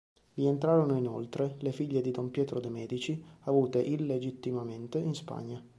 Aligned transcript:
Vi 0.33 0.47
entrarono 0.47 0.97
inoltre 0.97 1.57
le 1.59 1.71
figlie 1.71 2.01
di 2.01 2.09
don 2.09 2.31
Pietro 2.31 2.59
de' 2.59 2.71
Medici, 2.71 3.23
avute 3.41 3.77
illegittimamente 3.77 4.97
in 4.97 5.13
Spagna. 5.13 5.63